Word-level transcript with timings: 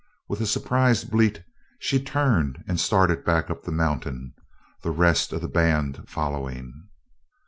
With 0.27 0.41
a 0.41 0.47
surprised 0.47 1.11
bleat 1.11 1.43
she 1.77 2.01
turned 2.03 2.63
and 2.67 2.79
started 2.79 3.23
back 3.23 3.51
up 3.51 3.61
the 3.61 3.71
mountain, 3.71 4.33
the 4.81 4.89
rest 4.89 5.31
of 5.31 5.41
the 5.43 5.47
band 5.47 6.05
following. 6.09 6.87